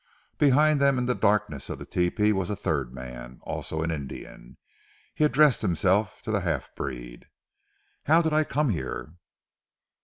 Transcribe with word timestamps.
Behind 0.39 0.81
them 0.81 0.97
in 0.97 1.05
the 1.05 1.13
darkness 1.13 1.69
of 1.69 1.77
the 1.77 1.85
tepee 1.85 2.33
was 2.33 2.49
a 2.49 2.55
third 2.55 2.91
man, 2.91 3.37
also 3.43 3.83
an 3.83 3.91
Indian. 3.91 4.57
He 5.13 5.23
addressed 5.23 5.61
himself 5.61 6.23
to 6.23 6.31
the 6.31 6.41
half 6.41 6.73
breed. 6.73 7.27
"How 8.05 8.23
did 8.23 8.33
I 8.33 8.43
come 8.43 8.69
here?" 8.69 9.13